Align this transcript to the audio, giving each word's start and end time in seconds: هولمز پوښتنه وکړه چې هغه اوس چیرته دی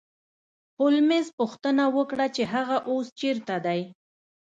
هولمز 0.79 1.27
پوښتنه 1.39 1.83
وکړه 1.97 2.25
چې 2.35 2.43
هغه 2.53 2.77
اوس 2.89 3.07
چیرته 3.19 3.55
دی 3.65 3.81